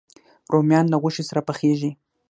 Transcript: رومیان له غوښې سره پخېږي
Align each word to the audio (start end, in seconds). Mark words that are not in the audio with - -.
رومیان 0.53 0.85
له 0.89 0.97
غوښې 1.01 1.23
سره 1.29 1.41
پخېږي 1.47 1.91